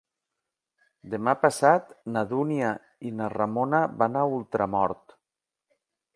[1.11, 2.73] Demà passat na Dúnia
[3.11, 5.17] i na Ramona van a Ultramort.